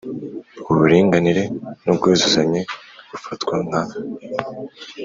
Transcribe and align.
Uburinganire 0.71 1.43
n 1.83 1.85
ubwuzuzanye 1.93 2.61
bufatwa 3.09 3.55
nka 3.65 3.81